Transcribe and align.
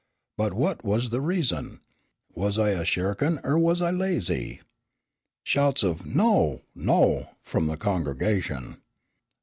But 0.35 0.53
what 0.55 0.83
was 0.83 1.11
the 1.11 1.21
reason? 1.21 1.79
Was 2.33 2.57
I 2.57 2.69
a 2.71 2.83
shirkin' 2.83 3.39
er 3.45 3.55
was 3.59 3.83
I 3.83 3.91
lazy?" 3.91 4.61
Shouts 5.43 5.83
of 5.83 6.07
"No! 6.07 6.63
No!" 6.73 7.29
from 7.43 7.67
the 7.67 7.77
congregation. 7.77 8.81